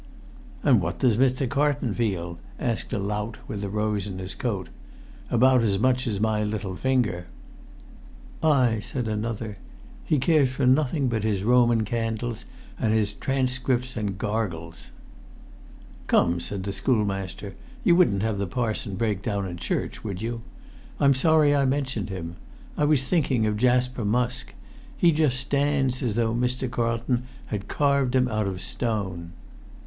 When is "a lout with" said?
2.91-3.63